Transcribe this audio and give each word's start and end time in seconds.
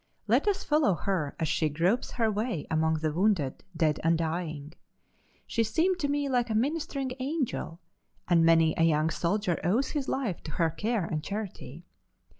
Let 0.25 0.47
us 0.47 0.63
follow 0.63 0.95
her 0.95 1.35
as 1.39 1.47
she 1.47 1.69
gropes 1.69 2.09
her 2.13 2.31
way 2.31 2.65
among 2.71 2.95
the 2.95 3.13
wounded, 3.13 3.63
dead 3.77 3.99
and 4.03 4.17
dying. 4.17 4.73
She 5.45 5.63
seemed 5.63 5.99
to 5.99 6.07
me 6.07 6.27
like 6.27 6.49
a 6.49 6.55
ministering 6.55 7.11
angel, 7.19 7.79
and 8.27 8.43
many 8.43 8.73
a 8.77 8.83
young 8.83 9.11
soldier 9.11 9.59
owes 9.63 9.89
his 9.91 10.07
life 10.07 10.41
to 10.45 10.51
her 10.53 10.71
care 10.71 11.05
and 11.05 11.23
charity. 11.23 11.85